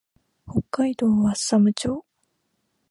[0.47, 2.03] 北海道和寒町